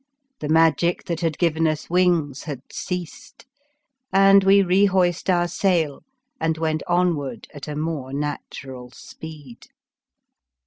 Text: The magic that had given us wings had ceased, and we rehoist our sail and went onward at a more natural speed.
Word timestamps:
The 0.39 0.49
magic 0.49 1.03
that 1.03 1.19
had 1.19 1.37
given 1.37 1.67
us 1.67 1.87
wings 1.87 2.45
had 2.45 2.61
ceased, 2.73 3.45
and 4.11 4.43
we 4.43 4.63
rehoist 4.63 5.29
our 5.29 5.47
sail 5.47 6.01
and 6.39 6.57
went 6.57 6.81
onward 6.87 7.47
at 7.53 7.67
a 7.67 7.75
more 7.75 8.11
natural 8.11 8.89
speed. 8.89 9.67